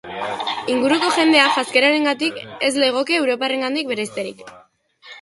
Inguruko 0.75 1.09
jendea 1.17 1.43
janzkeragatik 1.59 2.41
ez 2.71 2.73
legoke 2.87 3.19
europarretatik 3.23 3.95
bereizterik. 3.97 4.47